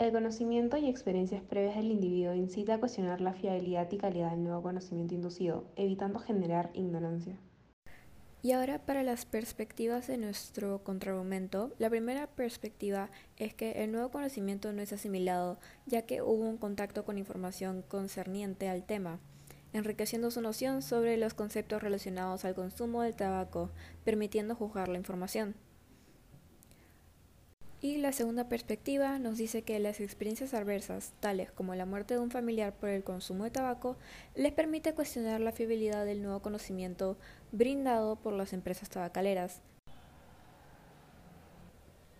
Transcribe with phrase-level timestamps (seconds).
[0.00, 4.42] El conocimiento y experiencias previas del individuo incita a cuestionar la fiabilidad y calidad del
[4.42, 7.38] nuevo conocimiento inducido, evitando generar ignorancia.
[8.40, 14.10] Y ahora para las perspectivas de nuestro contraargumento, la primera perspectiva es que el nuevo
[14.10, 19.20] conocimiento no es asimilado, ya que hubo un contacto con información concerniente al tema,
[19.74, 23.70] enriqueciendo su noción sobre los conceptos relacionados al consumo del tabaco,
[24.02, 25.56] permitiendo juzgar la información.
[27.82, 32.20] Y la segunda perspectiva nos dice que las experiencias adversas, tales como la muerte de
[32.20, 33.96] un familiar por el consumo de tabaco,
[34.34, 37.16] les permite cuestionar la fiabilidad del nuevo conocimiento
[37.52, 39.62] brindado por las empresas tabacaleras,